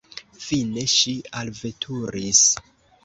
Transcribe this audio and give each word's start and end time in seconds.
Fine 0.45 0.85
ŝi 0.95 1.13
alveturis. 1.43 2.43